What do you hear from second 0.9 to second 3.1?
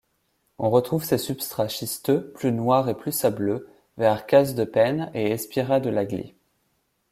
ces substrats schisteux, plus noirs et